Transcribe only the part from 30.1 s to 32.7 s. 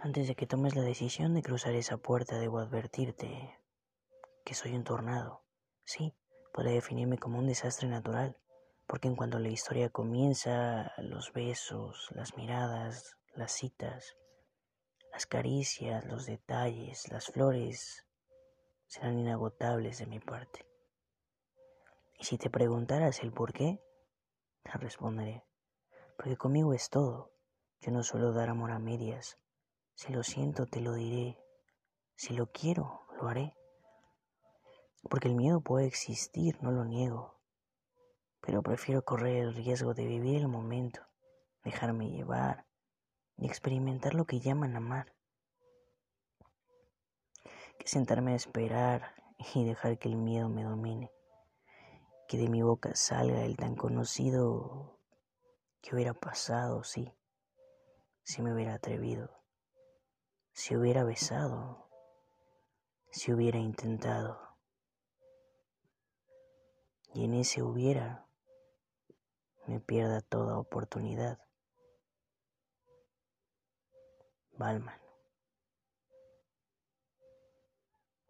lo siento, te lo diré. Si lo